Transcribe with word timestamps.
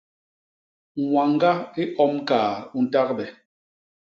Ñwañga 1.03 1.51
i 1.81 1.83
om 2.03 2.13
kaat 2.27 2.57
u 2.77 2.77
ntagbe. 2.85 3.25